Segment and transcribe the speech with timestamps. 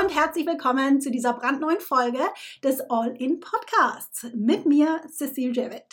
[0.00, 2.20] Und herzlich willkommen zu dieser brandneuen Folge
[2.64, 5.84] des All-In Podcasts mit mir, Cecile Javid.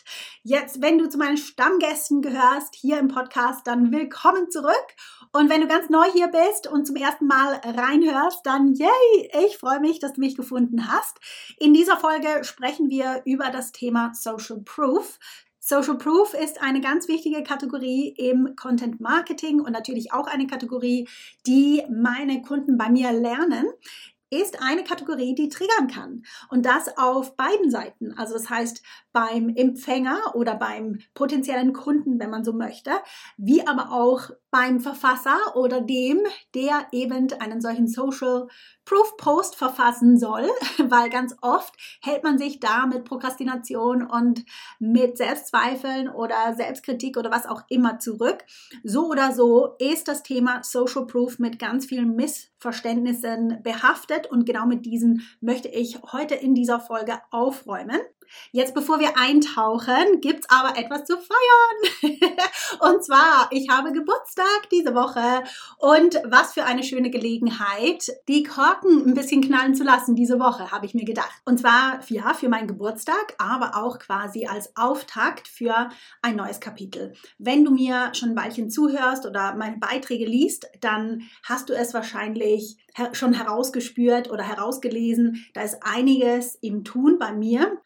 [0.42, 4.86] Jetzt, wenn du zu meinen Stammgästen gehörst hier im Podcast, dann willkommen zurück.
[5.34, 9.58] Und wenn du ganz neu hier bist und zum ersten Mal reinhörst, dann yay, ich
[9.58, 11.18] freue mich, dass du mich gefunden hast.
[11.58, 15.20] In dieser Folge sprechen wir über das Thema Social Proof.
[15.60, 21.08] Social Proof ist eine ganz wichtige Kategorie im Content Marketing und natürlich auch eine Kategorie,
[21.46, 23.66] die meine Kunden bei mir lernen
[24.32, 26.24] ist eine Kategorie, die triggern kann.
[26.50, 28.14] Und das auf beiden Seiten.
[28.14, 32.92] Also das heißt beim Empfänger oder beim potenziellen Kunden, wenn man so möchte,
[33.38, 36.20] wie aber auch beim Verfasser oder dem,
[36.56, 38.48] der eben einen solchen Social
[38.86, 40.50] Proof Post verfassen soll,
[40.80, 44.44] weil ganz oft hält man sich da mit Prokrastination und
[44.80, 48.44] mit Selbstzweifeln oder Selbstkritik oder was auch immer zurück.
[48.84, 54.66] So oder so ist das Thema Social Proof mit ganz vielen Missverständnissen behaftet und genau
[54.66, 58.00] mit diesen möchte ich heute in dieser Folge aufräumen.
[58.52, 62.18] Jetzt, bevor wir eintauchen, gibt es aber etwas zu feiern.
[62.80, 65.44] und zwar, ich habe Geburtstag diese Woche.
[65.78, 70.72] Und was für eine schöne Gelegenheit, die Korken ein bisschen knallen zu lassen diese Woche,
[70.72, 71.42] habe ich mir gedacht.
[71.46, 75.90] Und zwar, ja, für meinen Geburtstag, aber auch quasi als Auftakt für
[76.22, 77.14] ein neues Kapitel.
[77.38, 81.94] Wenn du mir schon ein Weilchen zuhörst oder meine Beiträge liest, dann hast du es
[81.94, 82.78] wahrscheinlich
[83.14, 85.46] schon herausgespürt oder herausgelesen.
[85.54, 87.82] Da ist einiges im Tun bei mir.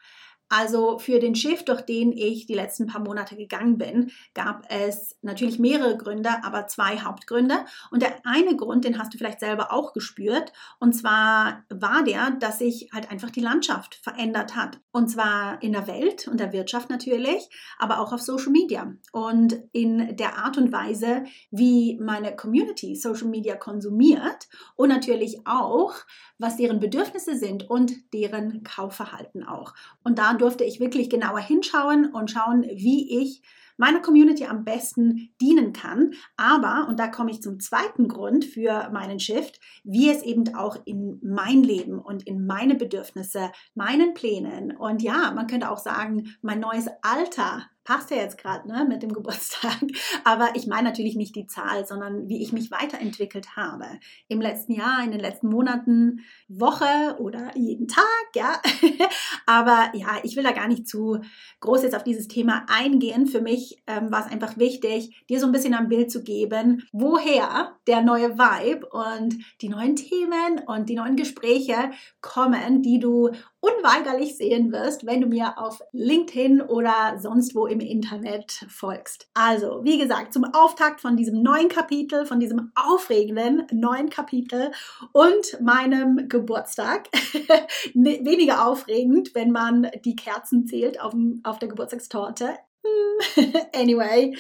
[0.56, 5.18] Also für den Shift, durch den ich die letzten paar Monate gegangen bin, gab es
[5.24, 7.56] natürlich mehrere Gründe, aber zwei Hauptgründe.
[7.90, 12.32] Und der eine Grund, den hast du vielleicht selber auch gespürt, und zwar war der,
[12.40, 14.80] dass sich halt einfach die Landschaft verändert hat.
[14.92, 17.50] Und zwar in der Welt und der Wirtschaft natürlich,
[17.80, 23.28] aber auch auf Social Media und in der Art und Weise, wie meine Community Social
[23.28, 25.96] Media konsumiert und natürlich auch,
[26.38, 29.74] was deren Bedürfnisse sind und deren Kaufverhalten auch.
[30.04, 33.42] Und da durfte ich wirklich genauer hinschauen und schauen, wie ich
[33.78, 36.14] meiner Community am besten dienen kann.
[36.38, 40.78] Aber, und da komme ich zum zweiten Grund für meinen Shift, wie es eben auch
[40.86, 46.36] in mein Leben und in meine Bedürfnisse, meinen Plänen und ja, man könnte auch sagen,
[46.42, 49.78] mein neues Alter passt ja jetzt gerade ne, mit dem Geburtstag.
[50.24, 53.86] Aber ich meine natürlich nicht die Zahl, sondern wie ich mich weiterentwickelt habe.
[54.28, 58.04] Im letzten Jahr, in den letzten Monaten, Woche oder jeden Tag,
[58.36, 58.62] ja.
[59.46, 61.20] Aber ja, ich will da gar nicht zu
[61.60, 63.28] groß jetzt auf dieses Thema eingehen.
[63.28, 66.88] Für mich ähm, war es einfach wichtig, dir so ein bisschen ein Bild zu geben,
[66.92, 73.32] woher der neue Vibe und die neuen Themen und die neuen Gespräche kommen, die du
[73.64, 79.28] unweigerlich sehen wirst, wenn du mir auf LinkedIn oder sonst wo im Internet folgst.
[79.34, 84.72] Also, wie gesagt, zum Auftakt von diesem neuen Kapitel, von diesem aufregenden neuen Kapitel
[85.12, 87.10] und meinem Geburtstag.
[87.94, 92.58] Weniger aufregend, wenn man die Kerzen zählt auf, auf der Geburtstagstorte.
[93.76, 94.36] Anyway,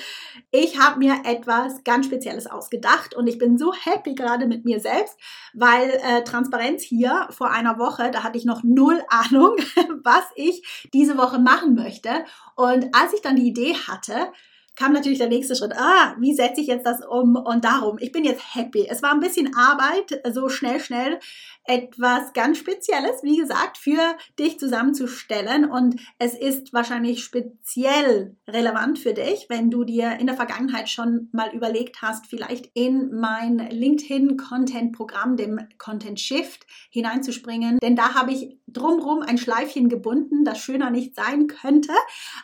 [0.52, 4.80] ich habe mir etwas ganz Spezielles ausgedacht und ich bin so happy gerade mit mir
[4.80, 5.18] selbst,
[5.54, 9.56] weil äh, Transparenz hier vor einer Woche, da hatte ich noch null Ahnung,
[10.04, 12.26] was ich diese Woche machen möchte.
[12.56, 14.32] Und als ich dann die Idee hatte,
[14.76, 15.74] kam natürlich der nächste Schritt.
[15.76, 17.36] Ah, wie setze ich jetzt das um?
[17.36, 18.88] Und darum, ich bin jetzt happy.
[18.90, 21.20] Es war ein bisschen Arbeit, so schnell, schnell
[21.66, 25.70] etwas ganz Spezielles, wie gesagt, für dich zusammenzustellen.
[25.70, 31.30] Und es ist wahrscheinlich speziell relevant für dich, wenn du dir in der Vergangenheit schon
[31.32, 37.80] mal überlegt hast, vielleicht in mein LinkedIn-Content-Programm, dem Content Shift, hineinzuspringen.
[37.80, 41.94] Denn da habe ich drumrum ein Schleifchen gebunden, das schöner nicht sein könnte.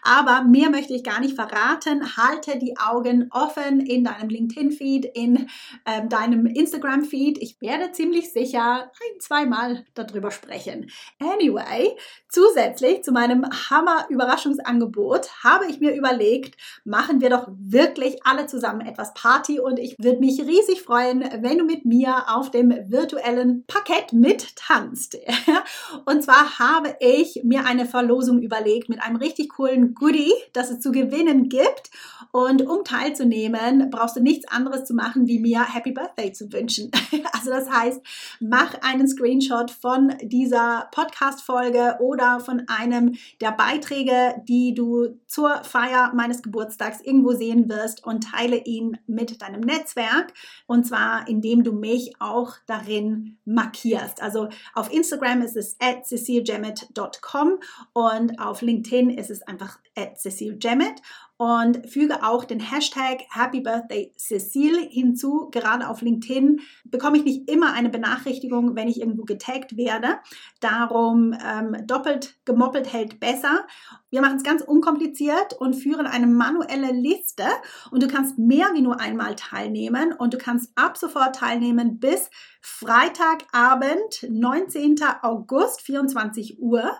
[0.03, 2.17] Aber mehr möchte ich gar nicht verraten.
[2.19, 5.47] Halte die Augen offen in deinem LinkedIn-Feed, in
[5.85, 7.37] ähm, deinem Instagram-Feed.
[7.37, 10.89] Ich werde ziemlich sicher ein, zweimal darüber sprechen.
[11.19, 11.95] Anyway,
[12.27, 19.13] zusätzlich zu meinem Hammer-Überraschungsangebot habe ich mir überlegt, machen wir doch wirklich alle zusammen etwas
[19.13, 24.13] Party und ich würde mich riesig freuen, wenn du mit mir auf dem virtuellen Parkett
[24.13, 25.17] mittanzt.
[26.05, 30.79] Und zwar habe ich mir eine Verlosung überlegt mit einem richtig coolen Goodie, das es
[30.79, 31.89] zu gewinnen gibt.
[32.31, 36.91] Und um teilzunehmen, brauchst du nichts anderes zu machen, wie mir Happy Birthday zu wünschen.
[37.31, 38.01] Also das heißt,
[38.41, 46.11] mach einen Screenshot von dieser Podcast-Folge oder von einem der Beiträge, die du zur Feier
[46.13, 50.33] meines Geburtstags irgendwo sehen wirst und teile ihn mit deinem Netzwerk.
[50.67, 54.21] Und zwar, indem du mich auch darin markierst.
[54.21, 57.59] Also auf Instagram ist es at ceciljemmet.com
[57.93, 61.01] und auf LinkedIn ist es einfach at ceciljemmet
[61.39, 65.47] und füge auch den Hashtag Happy Birthday Cecile hinzu.
[65.51, 70.19] Gerade auf LinkedIn bekomme ich nicht immer eine Benachrichtigung, wenn ich irgendwo getaggt werde.
[70.59, 73.65] Darum ähm, doppelt gemoppelt hält besser.
[74.09, 77.45] Wir machen es ganz unkompliziert und führen eine manuelle Liste
[77.89, 82.29] und du kannst mehr wie nur einmal teilnehmen und du kannst ab sofort teilnehmen bis
[82.59, 84.97] Freitagabend, 19.
[85.21, 86.99] August, 24 Uhr.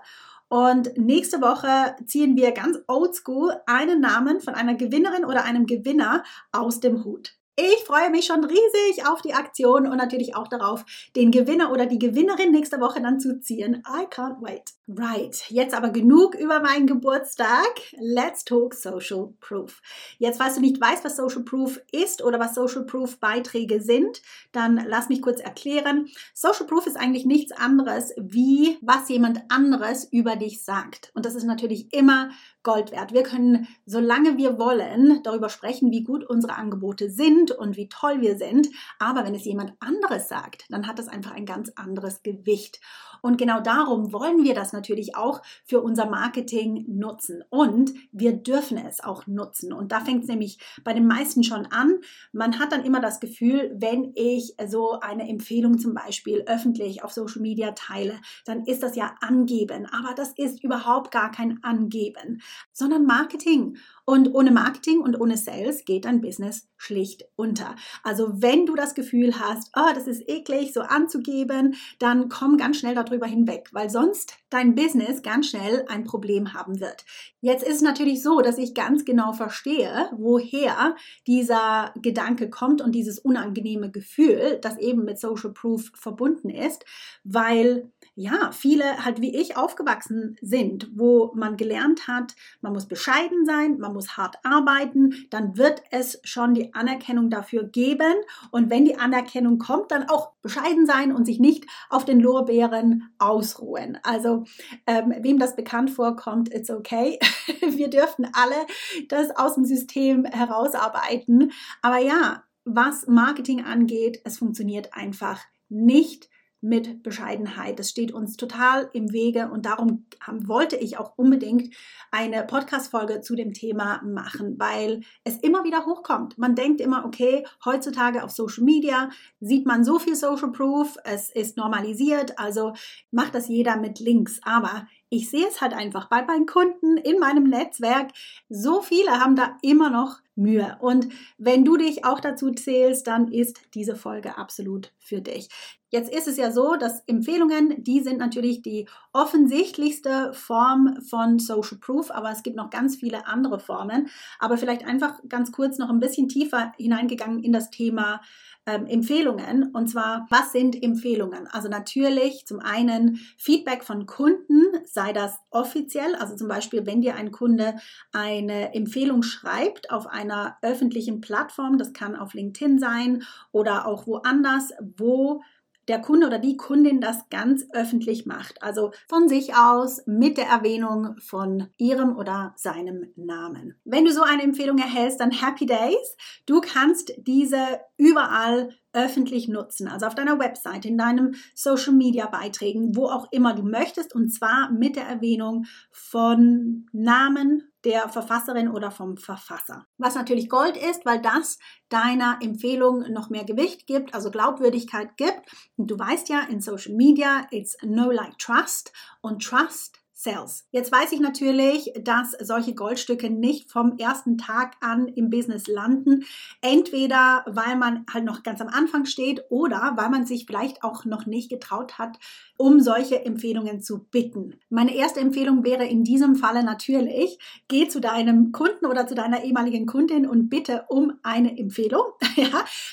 [0.50, 6.24] Und nächste Woche ziehen wir ganz oldschool einen Namen von einer Gewinnerin oder einem Gewinner
[6.52, 7.39] aus dem Hut.
[7.62, 10.86] Ich freue mich schon riesig auf die Aktion und natürlich auch darauf,
[11.18, 13.84] den Gewinner oder die Gewinnerin nächste Woche dann zu ziehen.
[13.86, 14.72] I can't wait.
[14.88, 17.80] Right, jetzt aber genug über meinen Geburtstag.
[18.00, 19.82] Let's talk Social Proof.
[20.18, 24.22] Jetzt, falls du nicht weißt, was Social Proof ist oder was Social Proof Beiträge sind,
[24.52, 26.08] dann lass mich kurz erklären.
[26.34, 31.12] Social Proof ist eigentlich nichts anderes, wie was jemand anderes über dich sagt.
[31.14, 32.30] Und das ist natürlich immer
[32.64, 33.14] Gold wert.
[33.14, 38.22] Wir können, solange wir wollen, darüber sprechen, wie gut unsere Angebote sind und wie toll
[38.22, 38.70] wir sind.
[39.00, 42.80] Aber wenn es jemand anderes sagt, dann hat das einfach ein ganz anderes Gewicht.
[43.22, 47.44] Und genau darum wollen wir das natürlich auch für unser Marketing nutzen.
[47.50, 49.74] Und wir dürfen es auch nutzen.
[49.74, 51.96] Und da fängt es nämlich bei den meisten schon an.
[52.32, 57.12] Man hat dann immer das Gefühl, wenn ich so eine Empfehlung zum Beispiel öffentlich auf
[57.12, 59.86] Social Media teile, dann ist das ja angeben.
[59.88, 62.42] Aber das ist überhaupt gar kein Angeben,
[62.72, 63.78] sondern Marketing.
[64.10, 67.76] Und ohne Marketing und ohne Sales geht dein Business schlicht unter.
[68.04, 72.80] Also wenn du das Gefühl hast, oh, das ist eklig, so anzugeben, dann komm ganz
[72.80, 77.06] schnell darüber hinweg, weil sonst dein Business ganz schnell ein Problem haben wird.
[77.40, 80.96] Jetzt ist es natürlich so, dass ich ganz genau verstehe, woher
[81.28, 86.84] dieser Gedanke kommt und dieses unangenehme Gefühl, das eben mit Social Proof verbunden ist,
[87.24, 93.46] weil ja, viele halt wie ich aufgewachsen sind, wo man gelernt hat, man muss bescheiden
[93.46, 98.14] sein, man muss hart arbeiten, dann wird es schon die Anerkennung dafür geben.
[98.52, 103.10] Und wenn die Anerkennung kommt, dann auch bescheiden sein und sich nicht auf den Lorbeeren
[103.20, 103.98] ausruhen.
[104.04, 104.44] Also
[104.86, 107.20] ähm, wem das bekannt vorkommt, it's okay.
[107.62, 108.68] Wir dürfen alle
[109.08, 111.54] das aus dem System herausarbeiten.
[111.82, 116.30] Aber ja, was Marketing angeht, es funktioniert einfach nicht
[116.62, 117.80] mit Bescheidenheit.
[117.80, 121.74] Das steht uns total im Wege und darum wollte ich auch unbedingt
[122.12, 126.38] eine Podcast-Folge zu dem Thema machen, weil es immer wieder hochkommt.
[126.38, 131.30] Man denkt immer, okay, heutzutage auf Social Media sieht man so viel Social Proof, es
[131.30, 132.74] ist normalisiert, also
[133.12, 134.40] macht das jeder mit Links.
[134.44, 138.12] Aber ich sehe es halt einfach bei meinen Kunden in meinem Netzwerk.
[138.50, 140.78] So viele haben da immer noch Mühe.
[140.80, 145.50] Und wenn du dich auch dazu zählst, dann ist diese Folge absolut für dich.
[145.92, 151.80] Jetzt ist es ja so, dass Empfehlungen, die sind natürlich die offensichtlichste Form von Social
[151.80, 154.08] Proof, aber es gibt noch ganz viele andere Formen.
[154.38, 158.22] Aber vielleicht einfach ganz kurz noch ein bisschen tiefer hineingegangen in das Thema
[158.68, 159.72] ähm, Empfehlungen.
[159.74, 161.48] Und zwar, was sind Empfehlungen?
[161.48, 167.16] Also natürlich zum einen Feedback von Kunden, sei das offiziell, also zum Beispiel, wenn dir
[167.16, 167.76] ein Kunde
[168.12, 174.72] eine Empfehlung schreibt auf einer öffentlichen Plattform, das kann auf LinkedIn sein oder auch woanders,
[174.98, 175.42] wo
[175.90, 178.62] der Kunde oder die Kundin das ganz öffentlich macht.
[178.62, 183.76] Also von sich aus mit der Erwähnung von ihrem oder seinem Namen.
[183.84, 186.16] Wenn du so eine Empfehlung erhältst, dann Happy Days.
[186.46, 187.58] Du kannst diese
[187.98, 193.54] überall öffentlich nutzen, also auf deiner Website, in deinem Social Media Beiträgen, wo auch immer
[193.54, 199.86] du möchtest, und zwar mit der Erwähnung von Namen der Verfasserin oder vom Verfasser.
[199.98, 201.58] Was natürlich Gold ist, weil das
[201.90, 205.42] deiner Empfehlung noch mehr Gewicht gibt, also Glaubwürdigkeit gibt.
[205.78, 210.68] Und du weißt ja, in Social Media, it's no like trust und Trust Sales.
[210.72, 216.26] Jetzt weiß ich natürlich, dass solche Goldstücke nicht vom ersten Tag an im Business landen.
[216.60, 221.06] Entweder weil man halt noch ganz am Anfang steht oder weil man sich vielleicht auch
[221.06, 222.20] noch nicht getraut hat,
[222.58, 224.60] um solche Empfehlungen zu bitten.
[224.70, 229.46] Meine erste Empfehlung wäre in diesem Falle natürlich, geh zu deinem Kunden oder zu deiner
[229.46, 232.04] ehemaligen Kundin und bitte um eine Empfehlung.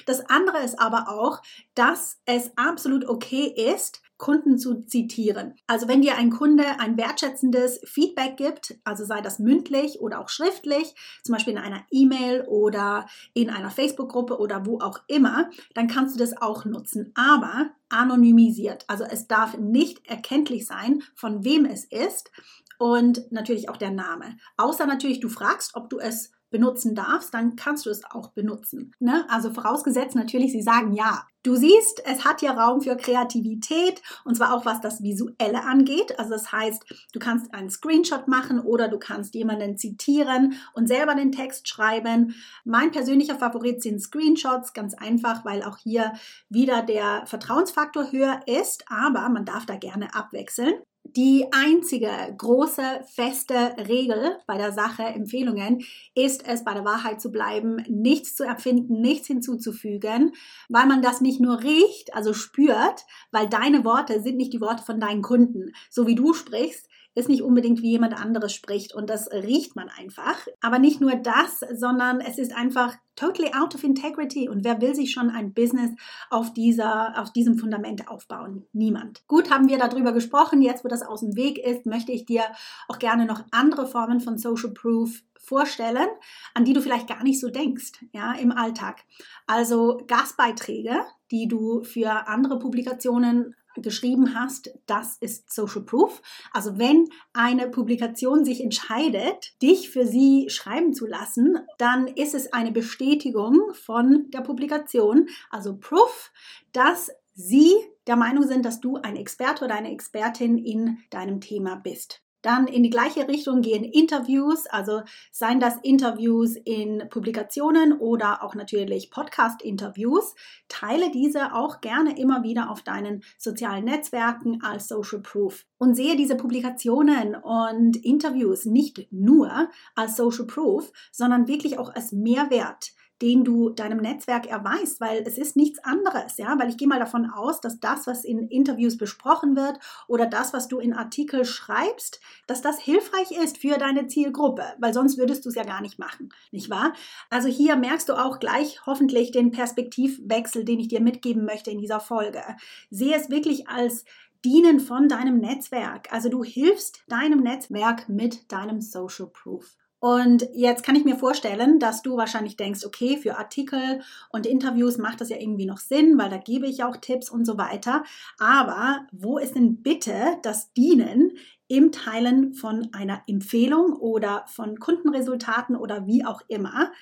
[0.06, 1.42] Das andere ist aber auch,
[1.74, 5.54] dass es absolut okay ist, Kunden zu zitieren.
[5.66, 10.28] Also wenn dir ein Kunde ein wertschätzendes Feedback gibt, also sei das mündlich oder auch
[10.28, 15.88] schriftlich, zum Beispiel in einer E-Mail oder in einer Facebook-Gruppe oder wo auch immer, dann
[15.88, 17.12] kannst du das auch nutzen.
[17.14, 18.84] Aber anonymisiert.
[18.88, 22.30] Also es darf nicht erkenntlich sein, von wem es ist
[22.78, 24.36] und natürlich auch der Name.
[24.56, 28.92] Außer natürlich, du fragst, ob du es benutzen darfst, dann kannst du es auch benutzen.
[28.98, 29.26] Ne?
[29.28, 31.26] Also vorausgesetzt natürlich, sie sagen ja.
[31.42, 36.18] Du siehst, es hat ja Raum für Kreativität und zwar auch was das Visuelle angeht.
[36.18, 41.14] Also das heißt, du kannst einen Screenshot machen oder du kannst jemanden zitieren und selber
[41.14, 42.34] den Text schreiben.
[42.64, 46.14] Mein persönlicher Favorit sind Screenshots, ganz einfach, weil auch hier
[46.48, 50.74] wieder der Vertrauensfaktor höher ist, aber man darf da gerne abwechseln.
[51.14, 55.84] Die einzige große, feste Regel bei der Sache Empfehlungen
[56.14, 60.32] ist es, bei der Wahrheit zu bleiben, nichts zu erfinden, nichts hinzuzufügen,
[60.68, 64.82] weil man das nicht nur riecht, also spürt, weil deine Worte sind nicht die Worte
[64.82, 65.72] von deinen Kunden.
[65.90, 69.88] So wie du sprichst, ist nicht unbedingt wie jemand anderes spricht und das riecht man
[69.88, 70.36] einfach.
[70.60, 74.94] Aber nicht nur das, sondern es ist einfach totally out of integrity und wer will
[74.94, 75.90] sich schon ein Business
[76.28, 78.66] auf dieser, auf diesem Fundament aufbauen?
[78.72, 79.26] Niemand.
[79.26, 80.60] Gut, haben wir darüber gesprochen.
[80.60, 82.42] Jetzt, wo das aus dem Weg ist, möchte ich dir
[82.86, 86.08] auch gerne noch andere Formen von Social Proof vorstellen,
[86.54, 89.04] an die du vielleicht gar nicht so denkst, ja, im Alltag.
[89.46, 96.22] Also Gastbeiträge, die du für andere Publikationen geschrieben hast, das ist Social Proof.
[96.52, 102.52] Also wenn eine Publikation sich entscheidet, dich für sie schreiben zu lassen, dann ist es
[102.52, 106.32] eine Bestätigung von der Publikation, also Proof,
[106.72, 107.72] dass sie
[108.06, 112.22] der Meinung sind, dass du ein Experte oder eine Expertin in deinem Thema bist.
[112.46, 113.82] Dann in die gleiche Richtung gehen.
[113.82, 120.36] Interviews, also seien das Interviews in Publikationen oder auch natürlich Podcast-Interviews.
[120.68, 125.64] Teile diese auch gerne immer wieder auf deinen sozialen Netzwerken als Social Proof.
[125.78, 132.12] Und sehe diese Publikationen und Interviews nicht nur als Social Proof, sondern wirklich auch als
[132.12, 136.88] Mehrwert den du deinem Netzwerk erweist, weil es ist nichts anderes, ja, weil ich gehe
[136.88, 140.92] mal davon aus, dass das, was in Interviews besprochen wird oder das, was du in
[140.92, 145.64] Artikel schreibst, dass das hilfreich ist für deine Zielgruppe, weil sonst würdest du es ja
[145.64, 146.92] gar nicht machen, nicht wahr?
[147.30, 151.78] Also hier merkst du auch gleich hoffentlich den Perspektivwechsel, den ich dir mitgeben möchte in
[151.78, 152.42] dieser Folge.
[152.90, 154.04] Sehe es wirklich als
[154.44, 156.12] Dienen von deinem Netzwerk.
[156.12, 159.76] Also du hilfst deinem Netzwerk mit deinem Social Proof.
[159.98, 164.00] Und jetzt kann ich mir vorstellen, dass du wahrscheinlich denkst, okay, für Artikel
[164.30, 167.46] und Interviews macht das ja irgendwie noch Sinn, weil da gebe ich auch Tipps und
[167.46, 168.04] so weiter.
[168.38, 171.32] Aber wo ist denn bitte das Dienen
[171.68, 176.92] im Teilen von einer Empfehlung oder von Kundenresultaten oder wie auch immer?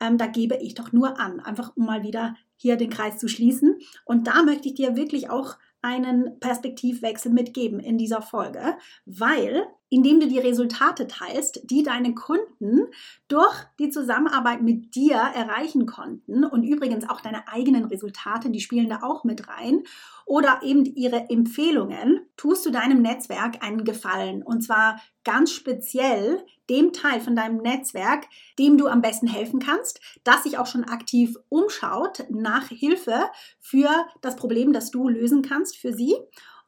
[0.00, 3.28] Ähm, da gebe ich doch nur an, einfach um mal wieder hier den Kreis zu
[3.28, 3.78] schließen.
[4.04, 10.18] Und da möchte ich dir wirklich auch einen Perspektivwechsel mitgeben in dieser Folge, weil indem
[10.18, 12.88] du die Resultate teilst, die deine Kunden
[13.28, 16.44] durch die Zusammenarbeit mit dir erreichen konnten.
[16.44, 19.84] Und übrigens auch deine eigenen Resultate, die spielen da auch mit rein.
[20.26, 24.42] Oder eben ihre Empfehlungen, tust du deinem Netzwerk einen Gefallen?
[24.42, 28.24] Und zwar ganz speziell dem Teil von deinem Netzwerk,
[28.58, 33.26] dem du am besten helfen kannst, das sich auch schon aktiv umschaut nach Hilfe
[33.60, 33.90] für
[34.22, 36.16] das Problem, das du lösen kannst für sie.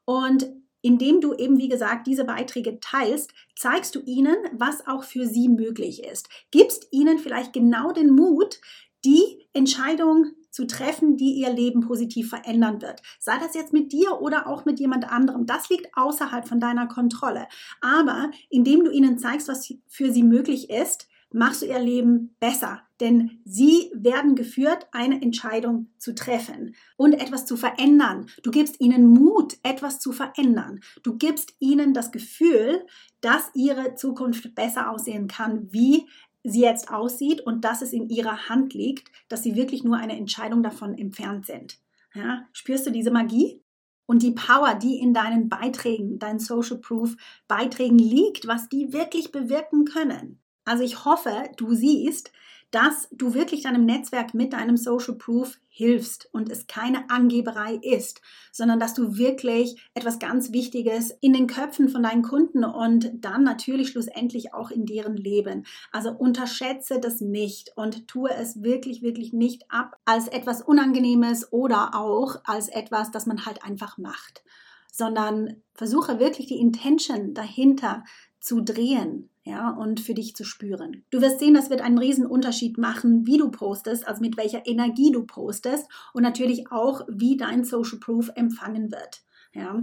[0.04, 0.46] Und
[0.86, 5.48] indem du eben, wie gesagt, diese Beiträge teilst, zeigst du ihnen, was auch für sie
[5.48, 6.28] möglich ist.
[6.52, 8.60] Gibst ihnen vielleicht genau den Mut,
[9.04, 13.02] die Entscheidung zu treffen, die ihr Leben positiv verändern wird.
[13.18, 15.44] Sei das jetzt mit dir oder auch mit jemand anderem.
[15.44, 17.48] Das liegt außerhalb von deiner Kontrolle.
[17.80, 22.82] Aber indem du ihnen zeigst, was für sie möglich ist, machst du ihr Leben besser.
[23.00, 28.26] denn sie werden geführt, eine Entscheidung zu treffen und etwas zu verändern.
[28.42, 30.80] Du gibst ihnen Mut, etwas zu verändern.
[31.02, 32.86] Du gibst ihnen das Gefühl,
[33.20, 36.06] dass ihre Zukunft besser aussehen kann, wie
[36.42, 40.16] sie jetzt aussieht und dass es in ihrer Hand liegt, dass sie wirklich nur eine
[40.16, 41.78] Entscheidung davon entfernt sind.
[42.14, 43.60] Ja, spürst du diese Magie?
[44.06, 47.16] Und die Power, die in deinen Beiträgen, deinen Social Proof
[47.48, 50.40] Beiträgen liegt, was die wirklich bewirken können.
[50.66, 52.32] Also ich hoffe, du siehst,
[52.72, 58.20] dass du wirklich deinem Netzwerk mit deinem Social Proof hilfst und es keine Angeberei ist,
[58.50, 63.44] sondern dass du wirklich etwas ganz Wichtiges in den Köpfen von deinen Kunden und dann
[63.44, 65.64] natürlich schlussendlich auch in deren Leben.
[65.92, 71.94] Also unterschätze das nicht und tue es wirklich, wirklich nicht ab als etwas Unangenehmes oder
[71.94, 74.42] auch als etwas, das man halt einfach macht,
[74.90, 78.02] sondern versuche wirklich die Intention dahinter
[78.40, 81.04] zu drehen ja, und für dich zu spüren.
[81.10, 84.66] Du wirst sehen, das wird einen riesen Unterschied machen, wie du postest, also mit welcher
[84.66, 89.22] Energie du postest und natürlich auch, wie dein Social Proof empfangen wird.
[89.54, 89.80] Ja.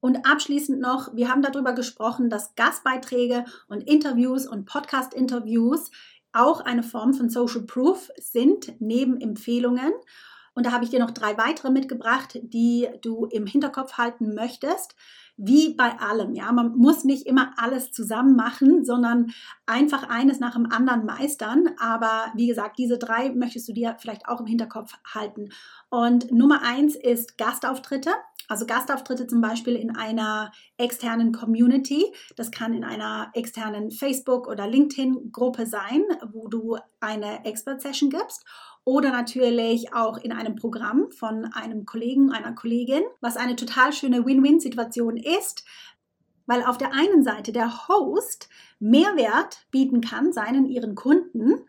[0.00, 5.92] Und abschließend noch, wir haben darüber gesprochen, dass Gastbeiträge und Interviews und Podcast-Interviews
[6.32, 9.92] auch eine Form von Social Proof sind, neben Empfehlungen.
[10.54, 14.96] Und da habe ich dir noch drei weitere mitgebracht, die du im Hinterkopf halten möchtest
[15.36, 16.34] wie bei allem.
[16.34, 19.32] Ja, man muss nicht immer alles zusammen machen, sondern
[19.66, 21.70] einfach eines nach dem anderen meistern.
[21.78, 25.50] Aber wie gesagt, diese drei möchtest du dir vielleicht auch im Hinterkopf halten.
[25.90, 28.10] Und Nummer eins ist Gastauftritte.
[28.46, 32.04] Also Gastauftritte zum Beispiel in einer externen Community.
[32.36, 38.44] Das kann in einer externen Facebook- oder LinkedIn-Gruppe sein, wo du eine Expert-Session gibst
[38.84, 44.26] oder natürlich auch in einem Programm von einem Kollegen, einer Kollegin, was eine total schöne
[44.26, 45.64] Win-Win-Situation ist,
[46.46, 48.48] weil auf der einen Seite der Host
[48.78, 51.64] Mehrwert bieten kann seinen ihren Kunden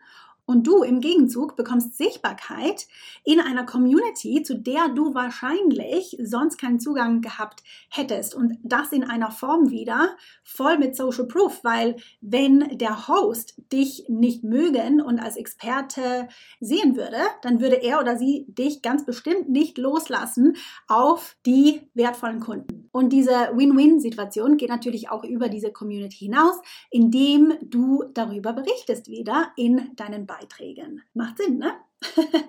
[0.46, 2.86] und du im Gegenzug bekommst Sichtbarkeit
[3.24, 8.34] in einer Community, zu der du wahrscheinlich sonst keinen Zugang gehabt hättest.
[8.34, 14.04] Und das in einer Form wieder voll mit Social Proof, weil wenn der Host dich
[14.08, 16.28] nicht mögen und als Experte
[16.60, 22.40] sehen würde, dann würde er oder sie dich ganz bestimmt nicht loslassen auf die wertvollen
[22.40, 22.88] Kunden.
[22.92, 26.56] Und diese Win-Win-Situation geht natürlich auch über diese Community hinaus,
[26.90, 31.02] indem du darüber berichtest wieder in deinen Beiträgen.
[31.14, 31.72] Macht Sinn, ne?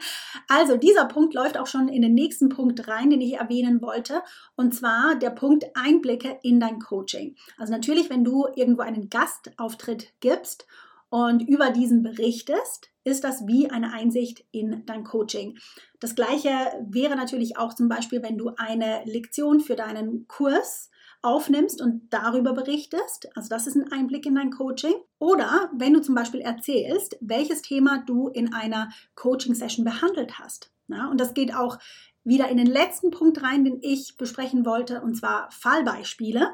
[0.50, 4.22] Also dieser Punkt läuft auch schon in den nächsten Punkt rein, den ich erwähnen wollte,
[4.56, 7.36] und zwar der Punkt Einblicke in dein Coaching.
[7.58, 10.66] Also natürlich, wenn du irgendwo einen Gastauftritt gibst
[11.10, 15.58] und über diesen berichtest, ist das wie eine Einsicht in dein Coaching.
[16.00, 16.50] Das gleiche
[16.90, 20.90] wäre natürlich auch zum Beispiel, wenn du eine Lektion für deinen Kurs
[21.22, 23.30] aufnimmst und darüber berichtest.
[23.36, 24.94] Also das ist ein Einblick in dein Coaching.
[25.20, 30.72] Oder wenn du zum Beispiel erzählst, welches Thema du in einer Coaching-Session behandelt hast.
[30.88, 31.80] Ja, und das geht auch
[32.24, 36.50] wieder in den letzten Punkt rein, den ich besprechen wollte, und zwar Fallbeispiele.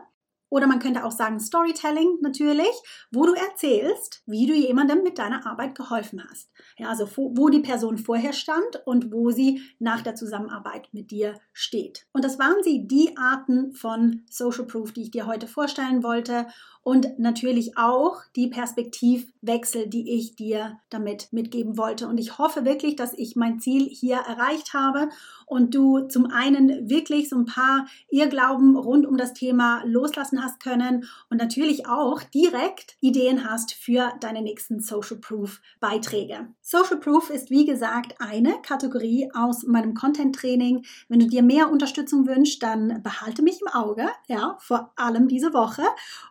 [0.54, 2.70] Oder man könnte auch sagen Storytelling natürlich,
[3.12, 6.52] wo du erzählst, wie du jemandem mit deiner Arbeit geholfen hast.
[6.78, 11.40] Ja, also wo die Person vorher stand und wo sie nach der Zusammenarbeit mit dir
[11.54, 12.06] steht.
[12.12, 16.46] Und das waren sie, die Arten von Social Proof, die ich dir heute vorstellen wollte
[16.84, 22.08] und natürlich auch die Perspektivwechsel, die ich dir damit mitgeben wollte.
[22.08, 25.10] Und ich hoffe wirklich, dass ich mein Ziel hier erreicht habe
[25.46, 30.60] und du zum einen wirklich so ein paar Irrglauben rund um das Thema loslassen hast
[30.60, 36.48] können und natürlich auch direkt Ideen hast für deine nächsten Social Proof Beiträge.
[36.62, 40.86] Social Proof ist wie gesagt eine Kategorie aus meinem Content Training.
[41.08, 45.54] Wenn du dir mehr Unterstützung wünschst, dann behalte mich im Auge, ja, vor allem diese
[45.54, 45.84] Woche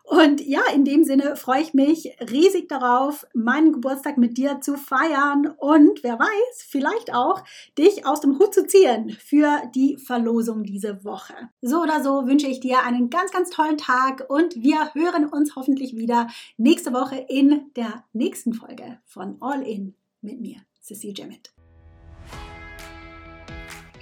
[0.03, 4.75] und ja, in dem Sinne freue ich mich riesig darauf, meinen Geburtstag mit dir zu
[4.77, 7.43] feiern und wer weiß, vielleicht auch
[7.77, 11.33] dich aus dem Hut zu ziehen für die Verlosung diese Woche.
[11.61, 15.55] So oder so wünsche ich dir einen ganz, ganz tollen Tag und wir hören uns
[15.55, 21.53] hoffentlich wieder nächste Woche in der nächsten Folge von All In mit mir, Cecile Jemmett.